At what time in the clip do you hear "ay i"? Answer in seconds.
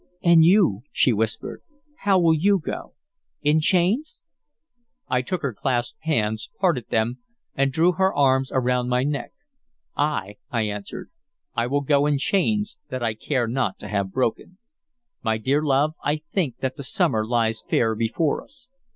9.95-10.63